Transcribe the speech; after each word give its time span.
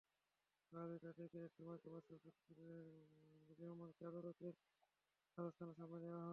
বেলা 0.73 0.85
দুইটার 0.89 1.13
দিকে 1.19 1.37
একটি 1.47 1.61
মাইক্রোবাসে 1.67 2.15
শফিক 2.15 2.35
রেহমানকে 3.59 4.03
আদালতের 4.09 4.55
হাজতখানার 5.37 5.75
সামনে 5.79 5.97
নেওয়া 6.03 6.17
হয়। 6.17 6.29